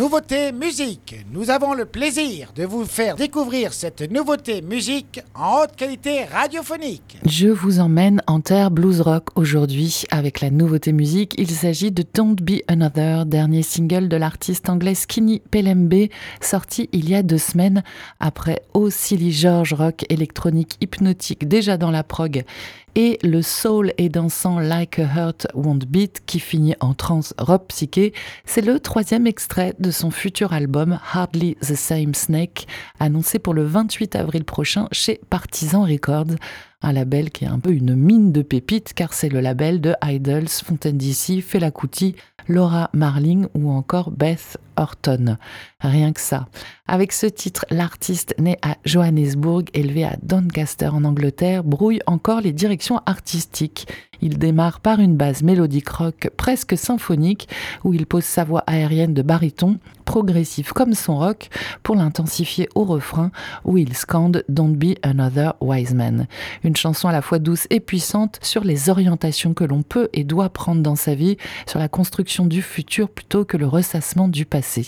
Nouveauté 0.00 0.50
musique. 0.52 1.26
Nous 1.30 1.50
avons 1.50 1.74
le 1.74 1.84
plaisir 1.84 2.54
de 2.56 2.64
vous 2.64 2.86
faire 2.86 3.16
découvrir 3.16 3.74
cette 3.74 4.10
nouveauté 4.10 4.62
musique 4.62 5.20
en 5.34 5.58
haute 5.58 5.76
qualité 5.76 6.24
radiophonique. 6.24 7.18
Je 7.26 7.48
vous 7.48 7.80
emmène 7.80 8.22
en 8.26 8.40
terre 8.40 8.70
blues 8.70 9.02
rock 9.02 9.26
aujourd'hui 9.34 10.04
avec 10.10 10.40
la 10.40 10.48
nouveauté 10.48 10.92
musique. 10.92 11.34
Il 11.36 11.50
s'agit 11.50 11.92
de 11.92 12.02
Don't 12.14 12.36
Be 12.36 12.62
Another, 12.66 13.26
dernier 13.26 13.62
single 13.62 14.08
de 14.08 14.16
l'artiste 14.16 14.70
anglais 14.70 14.94
Skinny 14.94 15.42
Pelembe, 15.50 16.08
sorti 16.40 16.88
il 16.92 17.10
y 17.10 17.14
a 17.14 17.22
deux 17.22 17.36
semaines 17.36 17.82
après 18.20 18.62
Oh 18.72 18.88
Silly 18.88 19.32
George 19.32 19.74
rock 19.74 20.06
électronique 20.08 20.78
hypnotique 20.80 21.46
déjà 21.46 21.76
dans 21.76 21.90
la 21.90 22.04
prog 22.04 22.44
et 22.94 23.18
le 23.22 23.42
soul 23.42 23.92
et 23.98 24.08
dansant 24.08 24.58
Like 24.58 24.98
a 24.98 25.04
Heart 25.04 25.48
Won't 25.54 25.86
Beat 25.88 26.22
qui 26.26 26.40
finit 26.40 26.74
en 26.80 26.94
trance 26.94 27.34
rock 27.38 27.68
psyché, 27.68 28.12
c'est 28.44 28.64
le 28.64 28.80
troisième 28.80 29.26
extrait 29.26 29.74
de 29.78 29.90
son 29.90 30.10
futur 30.10 30.52
album 30.52 30.98
Hardly 31.12 31.56
the 31.56 31.74
Same 31.74 32.14
Snake, 32.14 32.66
annoncé 32.98 33.38
pour 33.38 33.54
le 33.54 33.64
28 33.64 34.16
avril 34.16 34.44
prochain 34.44 34.88
chez 34.92 35.20
Partisan 35.30 35.82
Records, 35.82 36.36
un 36.82 36.92
label 36.92 37.30
qui 37.30 37.44
est 37.44 37.48
un 37.48 37.58
peu 37.58 37.72
une 37.72 37.94
mine 37.94 38.32
de 38.32 38.42
pépites 38.42 38.94
car 38.94 39.12
c'est 39.12 39.28
le 39.28 39.40
label 39.40 39.80
de 39.80 39.94
Idols, 40.02 40.48
Fontaine 40.48 40.96
DC, 40.96 41.42
Fela 41.42 41.70
Kuti, 41.70 42.16
Laura 42.48 42.90
Marling 42.92 43.46
ou 43.54 43.70
encore 43.70 44.10
Beth 44.10 44.58
Orton. 44.76 45.36
Rien 45.80 46.12
que 46.12 46.20
ça. 46.20 46.46
Avec 46.86 47.12
ce 47.12 47.26
titre, 47.26 47.64
l'artiste 47.70 48.34
né 48.38 48.58
à 48.60 48.76
Johannesburg, 48.84 49.64
élevé 49.72 50.04
à 50.04 50.16
Doncaster 50.22 50.88
en 50.88 51.04
Angleterre, 51.04 51.64
brouille 51.64 52.00
encore 52.06 52.40
les 52.40 52.52
directions 52.52 53.00
artistiques. 53.06 53.86
Il 54.20 54.38
démarre 54.38 54.80
par 54.80 55.00
une 55.00 55.16
base 55.16 55.42
mélodique 55.42 55.88
rock 55.88 56.30
presque 56.36 56.76
symphonique 56.76 57.48
où 57.84 57.94
il 57.94 58.06
pose 58.06 58.24
sa 58.24 58.44
voix 58.44 58.62
aérienne 58.66 59.14
de 59.14 59.22
baryton, 59.22 59.78
progressif 60.04 60.72
comme 60.72 60.92
son 60.92 61.16
rock, 61.16 61.48
pour 61.82 61.96
l'intensifier 61.96 62.68
au 62.74 62.84
refrain 62.84 63.30
où 63.64 63.78
il 63.78 63.96
scande 63.96 64.44
Don't 64.48 64.76
be 64.76 64.98
another 65.02 65.54
wise 65.60 65.94
man. 65.94 66.26
Une 66.62 66.76
chanson 66.76 67.08
à 67.08 67.12
la 67.12 67.22
fois 67.22 67.38
douce 67.38 67.66
et 67.70 67.80
puissante 67.80 68.38
sur 68.42 68.64
les 68.64 68.90
orientations 68.90 69.54
que 69.54 69.64
l'on 69.64 69.82
peut 69.82 70.10
et 70.12 70.24
doit 70.24 70.50
prendre 70.50 70.82
dans 70.82 70.96
sa 70.96 71.14
vie, 71.14 71.38
sur 71.66 71.78
la 71.78 71.88
construction 71.88 72.44
du 72.44 72.60
futur 72.60 73.08
plutôt 73.08 73.46
que 73.46 73.56
le 73.56 73.66
ressassement 73.66 74.28
du 74.28 74.44
passé. 74.44 74.86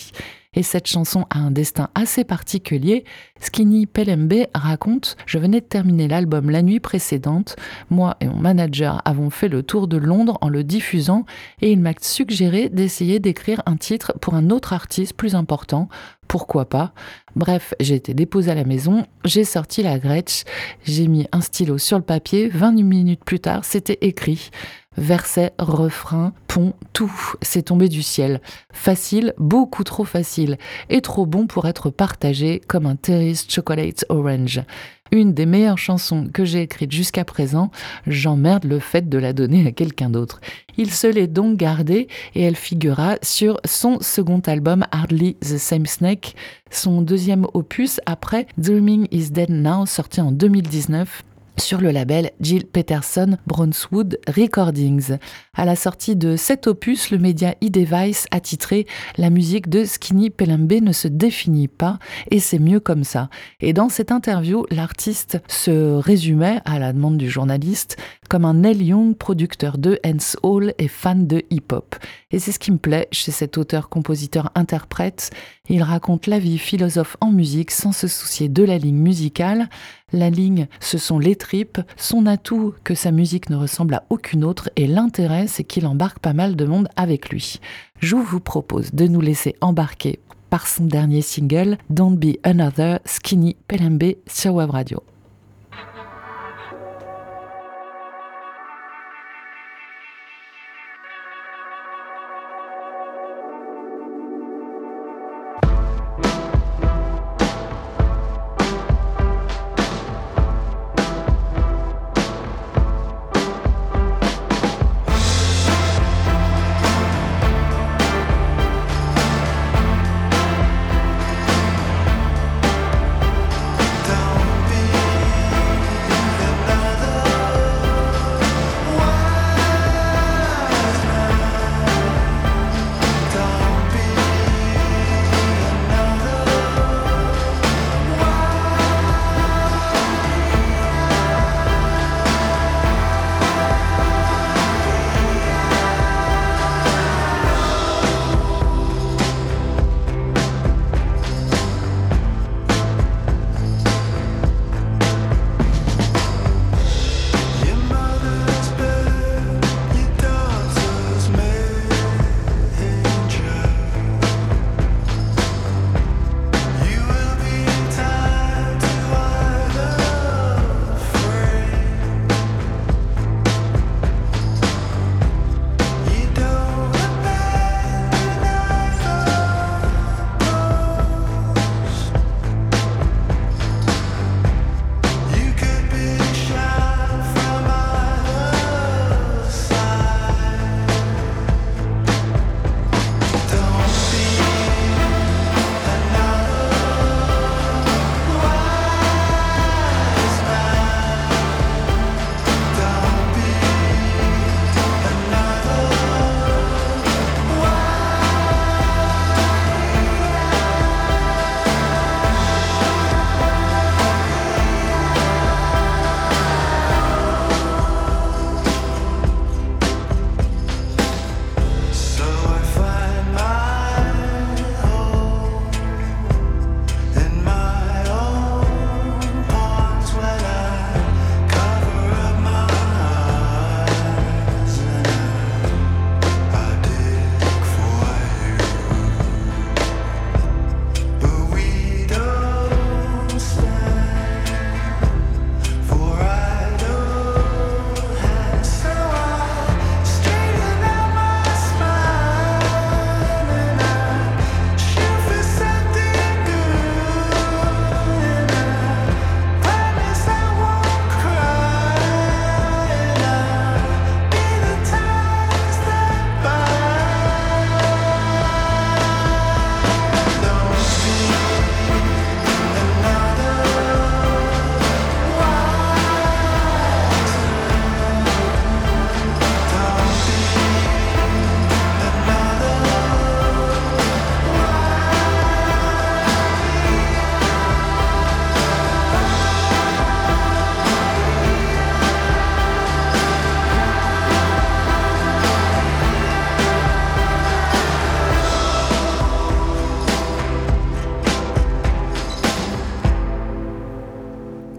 Et 0.55 0.63
cette 0.63 0.87
chanson 0.87 1.25
a 1.31 1.39
un 1.39 1.51
destin 1.51 1.89
assez 1.95 2.25
particulier. 2.25 3.05
Skinny 3.41 3.87
Pelembe 3.87 4.49
raconte 4.53 5.17
Je 5.25 5.39
venais 5.39 5.63
de 5.63 5.67
terminer 5.67 6.09
l'album 6.09 6.51
la 6.51 6.61
nuit 6.61 6.79
précédente. 6.79 7.57
Moi 7.89 8.19
et 8.21 8.27
mon 8.27 8.37
manager 8.37 9.01
avons 9.07 9.31
fait 9.31 9.49
le 9.49 9.63
tour 9.63 9.89
de 9.89 9.97
Londres 9.97 10.37
en 10.43 10.51
le 10.51 10.63
diffusant 10.63 11.25
et 11.63 11.73
il 11.73 11.81
m'a 11.81 11.95
suggéré 11.99 12.69
d'essayer 12.69 13.19
d'écrire 13.19 13.63
un 13.65 13.77
titre 13.77 14.13
pour 14.21 14.35
un 14.35 14.51
autre 14.51 14.75
artiste 14.75 15.15
plus 15.15 15.35
important. 15.35 15.89
Pourquoi 16.29 16.67
pas? 16.67 16.93
Bref, 17.35 17.73
j'ai 17.81 17.95
été 17.95 18.13
déposée 18.13 18.51
à 18.51 18.55
la 18.55 18.65
maison, 18.65 19.07
j'ai 19.25 19.45
sorti 19.45 19.83
la 19.83 19.99
Gretsch, 19.99 20.45
j'ai 20.85 21.09
mis 21.09 21.27
un 21.33 21.41
stylo 21.41 21.79
sur 21.79 21.97
le 21.97 22.05
papier, 22.05 22.49
20 22.49 22.73
minutes 22.83 23.25
plus 23.25 23.41
tard, 23.41 23.65
c'était 23.65 23.99
écrit. 24.03 24.51
Verset, 24.97 25.53
refrain, 25.59 26.33
pont, 26.49 26.75
tout, 26.93 27.13
c'est 27.41 27.63
tombé 27.63 27.89
du 27.89 28.03
ciel. 28.03 28.41
Facile, 28.73 29.33
beaucoup 29.39 29.85
trop 29.85 30.05
facile, 30.05 30.59
et 30.91 31.01
trop 31.01 31.27
bon 31.27 31.47
pour 31.47 31.67
être 31.67 31.91
partagé 31.91 32.61
comme 32.67 32.87
un 32.87 32.97
Terry's 32.97 33.47
Chocolate 33.49 34.05
Orange. 34.09 34.63
Une 35.11 35.35
des 35.35 35.45
meilleures 35.45 35.77
chansons 35.77 36.29
que 36.33 36.47
j'ai 36.47 36.63
écrites 36.63 36.91
jusqu'à 36.91 37.27
présent, 37.27 37.71
j'emmerde 38.07 38.65
le 38.65 38.79
fait 38.79 39.11
de 39.11 39.19
la 39.19 39.35
donner 39.35 39.67
à 39.67 39.71
quelqu'un 39.71 40.09
d'autre. 40.09 40.41
Il 40.79 40.91
se 40.91 41.07
l'est 41.07 41.27
donc 41.27 41.59
gardée 41.59 42.09
et 42.35 42.43
elle 42.43 42.57
figurera 42.57 43.17
sur 43.21 43.61
son 43.67 44.01
second 44.01 44.41
album 44.41 44.87
Hardly 44.91 45.35
the 45.35 45.59
Same 45.59 45.85
Snake, 45.85 46.35
son 46.71 47.03
deuxième 47.03 47.47
opus 47.53 48.01
après 48.07 48.47
Dreaming 48.57 49.07
is 49.11 49.31
Dead 49.31 49.51
Now 49.51 49.85
sorti 49.85 50.23
en 50.23 50.33
2019 50.33 51.25
sur 51.59 51.81
le 51.81 51.91
label 51.91 52.31
Jill 52.41 52.67
Peterson 52.67 53.37
Brownswood 53.47 54.19
Recordings. 54.29 55.19
À 55.55 55.65
la 55.65 55.77
sortie 55.77 56.17
de 56.17 56.37
cet 56.37 56.67
opus, 56.67 57.11
le 57.11 57.19
média 57.19 57.55
e-Device 57.63 58.27
a 58.31 58.41
titré 58.41 58.87
La 59.19 59.31
musique 59.31 59.69
de 59.69 59.85
Skinny 59.85 60.31
Pelembe 60.31 60.73
ne 60.83 60.93
se 60.93 61.09
définit 61.09 61.69
pas 61.69 61.99
et 62.31 62.41
c'est 62.41 62.59
mieux 62.59 62.81
comme 62.81 63.05
ça. 63.05 63.29
Et 63.61 63.73
dans 63.73 63.89
cette 63.89 64.13
interview, 64.13 64.67
l'artiste 64.71 65.41
se 65.49 65.95
résumait, 65.95 66.61
à 66.65 66.79
la 66.79 66.93
demande 66.93 67.19
du 67.19 67.29
journaliste, 67.31 67.97
comme 68.29 68.45
un 68.45 68.55
Neil 68.55 68.83
Young, 68.83 69.17
producteur 69.17 69.79
de 69.79 70.01
Hall 70.43 70.75
et 70.79 70.89
fan 70.89 71.27
de 71.27 71.43
hip-hop. 71.51 71.97
Et 72.31 72.39
c'est 72.39 72.53
ce 72.53 72.59
qui 72.59 72.73
me 72.73 72.79
plaît 72.79 73.09
chez 73.13 73.31
cet 73.31 73.59
auteur-compositeur-interprète. 73.59 75.31
Il 75.69 75.85
raconte 75.85 76.27
la 76.27 76.41
vie 76.41 76.59
philosophe 76.59 77.17
en 77.21 77.31
musique 77.31 77.71
sans 77.71 77.93
se 77.93 78.09
soucier 78.09 78.49
de 78.49 78.65
la 78.65 78.79
ligne 78.79 78.97
musicale. 78.97 79.69
La 80.13 80.29
ligne, 80.29 80.67
ce 80.81 80.99
sont 80.99 81.21
les 81.21 81.37
tripes. 81.37 81.79
Son 81.97 82.27
atout, 82.27 82.75
que 82.83 82.97
sa 82.97 83.13
musique 83.13 83.49
ne 83.49 83.57
ressemble 83.57 83.95
à 83.95 84.05
aucune 84.11 84.45
autre, 84.45 84.71
et 84.75 84.89
l'intérêt, 84.89 85.47
c'est 85.47 85.65
qu'il 85.65 85.87
embarque 85.87 86.19
pas 86.19 86.33
mal 86.33 86.57
de 86.57 86.65
monde 86.65 86.89
avec 86.97 87.31
lui. 87.31 87.61
Je 88.01 88.17
vous 88.17 88.41
propose 88.41 88.93
de 88.93 89.07
nous 89.07 89.21
laisser 89.21 89.55
embarquer 89.61 90.19
par 90.51 90.67
son 90.67 90.85
dernier 90.85 91.23
single, 91.23 91.79
Don't 91.91 92.17
Be 92.17 92.39
Another 92.43 92.99
Skinny 93.07 93.57
Pelembe 93.69 94.17
sur 94.27 94.57
Radio. 94.57 95.03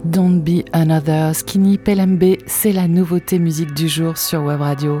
Don't 0.04 0.40
Be 0.40 0.64
Another, 0.74 1.34
Skinny 1.34 1.78
Pelembe, 1.78 2.36
c'est 2.46 2.72
la 2.72 2.88
nouveauté 2.88 3.38
musique 3.38 3.72
du 3.72 3.88
jour 3.88 4.18
sur 4.18 4.42
Web 4.42 4.60
Radio. 4.60 5.00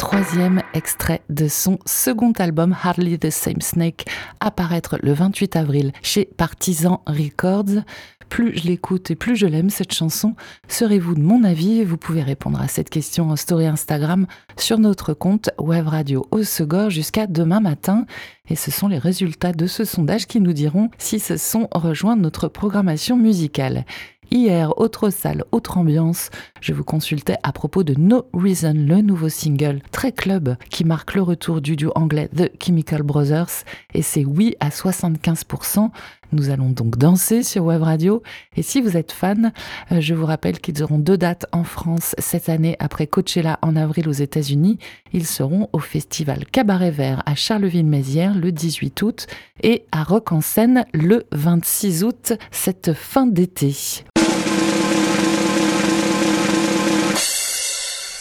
Troisième 0.00 0.62
extrait 0.72 1.20
de 1.28 1.46
son 1.46 1.78
second 1.84 2.32
album 2.38 2.74
Hardly 2.82 3.18
the 3.18 3.28
Same 3.28 3.60
Snake, 3.60 4.06
apparaître 4.40 4.96
le 5.02 5.12
28 5.12 5.56
avril 5.56 5.92
chez 6.00 6.24
Partisan 6.24 7.02
Records. 7.06 7.84
Plus 8.30 8.56
je 8.56 8.66
l'écoute 8.66 9.10
et 9.10 9.14
plus 9.14 9.36
je 9.36 9.44
l'aime 9.44 9.68
cette 9.68 9.92
chanson, 9.92 10.36
serez-vous 10.68 11.16
de 11.16 11.20
mon 11.20 11.44
avis? 11.44 11.84
Vous 11.84 11.98
pouvez 11.98 12.22
répondre 12.22 12.62
à 12.62 12.66
cette 12.66 12.88
question 12.88 13.28
en 13.28 13.36
story 13.36 13.66
Instagram 13.66 14.26
sur 14.56 14.78
notre 14.78 15.12
compte 15.12 15.50
Web 15.58 15.88
Radio 15.88 16.26
au 16.30 16.44
Segor 16.44 16.88
jusqu'à 16.88 17.26
demain 17.26 17.60
matin. 17.60 18.06
Et 18.48 18.56
ce 18.56 18.70
sont 18.70 18.88
les 18.88 18.98
résultats 18.98 19.52
de 19.52 19.66
ce 19.66 19.84
sondage 19.84 20.26
qui 20.26 20.40
nous 20.40 20.54
diront 20.54 20.88
si 20.96 21.20
ce 21.20 21.36
son 21.36 21.68
rejoint 21.72 22.16
notre 22.16 22.48
programmation 22.48 23.18
musicale. 23.18 23.84
Hier, 24.32 24.78
autre 24.78 25.10
salle, 25.10 25.42
autre 25.50 25.76
ambiance, 25.76 26.30
je 26.60 26.72
vous 26.72 26.84
consultais 26.84 27.34
à 27.42 27.50
propos 27.50 27.82
de 27.82 27.94
No 27.98 28.26
Reason, 28.32 28.74
le 28.74 29.02
nouveau 29.02 29.28
single 29.28 29.80
très 29.90 30.12
club 30.12 30.54
qui 30.70 30.84
marque 30.84 31.14
le 31.14 31.22
retour 31.22 31.60
du 31.60 31.74
duo 31.74 31.90
anglais 31.96 32.28
The 32.36 32.48
Chemical 32.62 33.02
Brothers 33.02 33.64
et 33.92 34.02
c'est 34.02 34.24
oui 34.24 34.54
à 34.60 34.68
75%. 34.68 35.90
Nous 36.30 36.50
allons 36.50 36.70
donc 36.70 36.96
danser 36.96 37.42
sur 37.42 37.64
Web 37.64 37.82
Radio. 37.82 38.22
Et 38.56 38.62
si 38.62 38.80
vous 38.80 38.96
êtes 38.96 39.10
fan, 39.10 39.52
euh, 39.90 40.00
je 40.00 40.14
vous 40.14 40.26
rappelle 40.26 40.60
qu'ils 40.60 40.80
auront 40.84 41.00
deux 41.00 41.18
dates 41.18 41.46
en 41.50 41.64
France 41.64 42.14
cette 42.18 42.48
année 42.48 42.76
après 42.78 43.08
Coachella 43.08 43.58
en 43.62 43.74
avril 43.74 44.08
aux 44.08 44.12
États-Unis. 44.12 44.78
Ils 45.12 45.26
seront 45.26 45.68
au 45.72 45.80
festival 45.80 46.44
Cabaret 46.46 46.92
Vert 46.92 47.24
à 47.26 47.34
Charleville-Mézières 47.34 48.36
le 48.36 48.52
18 48.52 49.02
août 49.02 49.26
et 49.64 49.86
à 49.90 50.04
Rock 50.04 50.30
en 50.30 50.40
Seine 50.40 50.84
le 50.94 51.24
26 51.32 52.04
août, 52.04 52.32
cette 52.52 52.92
fin 52.92 53.26
d'été. 53.26 53.74